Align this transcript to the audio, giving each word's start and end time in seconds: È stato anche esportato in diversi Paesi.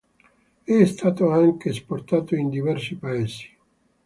È 0.63 0.83
stato 0.85 1.29
anche 1.29 1.69
esportato 1.69 2.33
in 2.33 2.49
diversi 2.49 2.95
Paesi. 2.95 3.47